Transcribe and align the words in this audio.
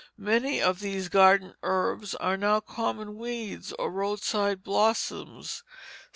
Many 0.17 0.59
of 0.59 0.79
these 0.79 1.09
garden 1.09 1.53
herbs 1.61 2.15
are 2.15 2.35
now 2.35 2.59
common 2.59 3.17
weeds 3.19 3.71
or 3.73 3.91
roadside 3.91 4.63
blossoms. 4.63 5.63